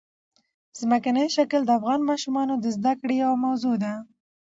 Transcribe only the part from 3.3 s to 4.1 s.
موضوع ده.